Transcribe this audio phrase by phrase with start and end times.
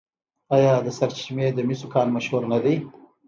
[0.55, 2.75] آیا د سرچشمې د مسو کان مشهور نه دی؟